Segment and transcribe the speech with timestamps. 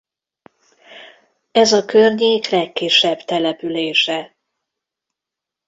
[1.51, 4.35] Ez a környék legkisebb települése.